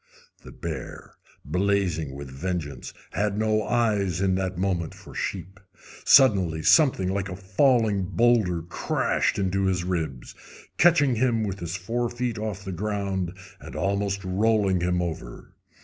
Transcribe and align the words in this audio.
The 0.43 0.51
bear, 0.51 1.13
blazing 1.45 2.15
with 2.15 2.31
vengeance, 2.31 2.91
had 3.11 3.37
no 3.37 3.61
eyes 3.61 4.19
in 4.19 4.33
that 4.33 4.57
moment 4.57 4.95
for 4.95 5.13
sheep. 5.13 5.59
Suddenly 6.03 6.63
something 6.63 7.07
like 7.07 7.29
a 7.29 7.35
falling 7.35 8.05
boulder 8.05 8.63
crashed 8.63 9.37
into 9.37 9.65
his 9.67 9.83
ribs, 9.83 10.33
catching 10.79 11.17
him 11.17 11.43
with 11.43 11.59
his 11.59 11.75
forefeet 11.75 12.39
off 12.39 12.65
the 12.65 12.71
ground 12.71 13.37
and 13.59 13.75
almost 13.75 14.23
rolling 14.25 14.81
him 14.81 15.03
over. 15.03 15.53